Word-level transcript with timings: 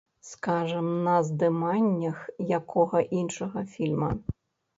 Скажам, 0.27 0.87
на 1.07 1.17
здыманнях 1.27 2.17
якога 2.61 2.99
іншага 3.19 3.65
фільма. 3.77 4.11